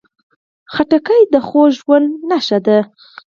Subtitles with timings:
[0.73, 2.79] خټکی د خوږ ژوند نښه ده.